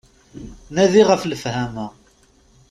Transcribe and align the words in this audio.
Nadi 0.75 1.01
ɣef 1.09 1.21
lefhama. 1.25 1.87